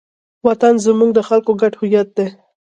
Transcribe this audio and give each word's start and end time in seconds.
وطن 0.47 0.73
زموږ 0.85 1.09
د 1.15 1.19
خلکو 1.27 1.51
ګډ 1.61 1.73
هویت 1.81 2.07
دی. 2.17 2.27